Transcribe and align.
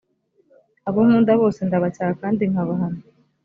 abo 0.87 0.99
nkunda 1.05 1.31
bose 1.41 1.59
ndabacyaha 1.67 2.11
kandi 2.21 2.43
nkabahana 2.51 3.01